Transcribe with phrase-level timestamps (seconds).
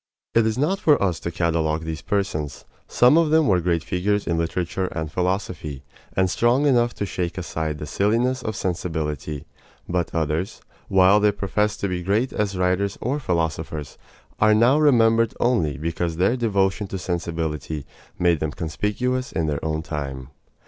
[0.33, 2.65] It is not for us to catalogue these persons.
[2.87, 5.83] Some of them were great figures in literature and philosophy,
[6.15, 9.45] and strong enough to shake aside the silliness of sensibility;
[9.87, 13.99] but others, while they professed to be great as writers or philosophers,
[14.39, 17.85] are now remembered only because their devotion to sensibility
[18.17, 20.29] made them conspicuous in their own time.